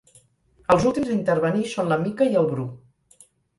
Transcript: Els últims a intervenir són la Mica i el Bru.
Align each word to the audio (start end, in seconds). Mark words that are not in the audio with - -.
Els 0.75 0.87
últims 0.91 1.11
a 1.11 1.13
intervenir 1.17 1.63
són 1.75 1.93
la 1.93 2.01
Mica 2.07 2.31
i 2.33 2.43
el 2.43 2.51
Bru. 2.57 2.69